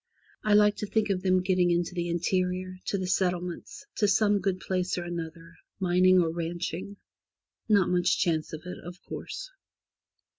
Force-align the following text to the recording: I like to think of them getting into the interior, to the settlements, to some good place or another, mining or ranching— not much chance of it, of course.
I 0.43 0.55
like 0.55 0.77
to 0.77 0.87
think 0.87 1.11
of 1.11 1.21
them 1.21 1.43
getting 1.43 1.69
into 1.69 1.93
the 1.93 2.09
interior, 2.09 2.79
to 2.85 2.97
the 2.97 3.05
settlements, 3.05 3.85
to 3.97 4.07
some 4.07 4.39
good 4.39 4.59
place 4.59 4.97
or 4.97 5.03
another, 5.03 5.53
mining 5.79 6.17
or 6.19 6.31
ranching— 6.31 6.97
not 7.69 7.87
much 7.87 8.17
chance 8.17 8.51
of 8.51 8.63
it, 8.65 8.79
of 8.83 8.99
course. 9.03 9.51